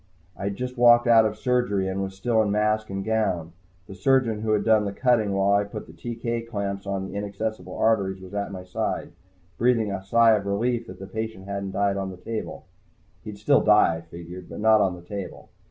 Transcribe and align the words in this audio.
I'd 0.35 0.55
just 0.55 0.79
walked 0.79 1.05
out 1.05 1.25
of 1.25 1.37
surgery, 1.37 1.87
and 1.87 2.01
was 2.01 2.15
still 2.15 2.41
in 2.41 2.49
mask 2.49 2.89
and 2.89 3.05
gown. 3.05 3.53
The 3.85 3.93
surgeon 3.93 4.41
who 4.41 4.53
had 4.53 4.63
done 4.63 4.85
the 4.85 4.91
cutting 4.91 5.31
while 5.31 5.51
I 5.51 5.59
had 5.59 5.71
put 5.71 5.95
TK 5.95 6.47
clamps 6.49 6.87
on 6.87 7.05
the 7.05 7.15
inaccessible 7.15 7.77
arteries 7.77 8.19
was 8.19 8.33
at 8.33 8.51
my 8.51 8.63
side, 8.63 9.11
breathing 9.59 9.91
a 9.91 10.03
sigh 10.03 10.31
of 10.31 10.47
relief 10.47 10.87
that 10.87 10.97
the 10.97 11.05
patient 11.05 11.45
hadn't 11.45 11.73
died 11.73 11.97
on 11.97 12.09
the 12.09 12.17
table. 12.17 12.65
He'd 13.23 13.37
still 13.37 13.61
die, 13.61 13.97
I 13.97 14.01
figured, 14.01 14.49
but 14.49 14.59
not 14.59 14.81
on 14.81 14.95
the 14.95 15.03
table. 15.03 15.49